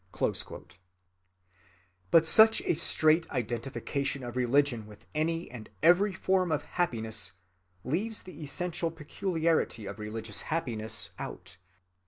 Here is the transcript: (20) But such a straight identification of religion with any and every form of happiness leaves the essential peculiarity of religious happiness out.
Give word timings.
(20) 0.13 0.79
But 2.09 2.25
such 2.25 2.59
a 2.63 2.73
straight 2.73 3.29
identification 3.29 4.23
of 4.23 4.35
religion 4.35 4.87
with 4.87 5.05
any 5.13 5.47
and 5.51 5.69
every 5.83 6.11
form 6.11 6.51
of 6.51 6.63
happiness 6.63 7.33
leaves 7.83 8.23
the 8.23 8.41
essential 8.41 8.89
peculiarity 8.89 9.85
of 9.85 9.99
religious 9.99 10.41
happiness 10.49 11.11
out. 11.19 11.57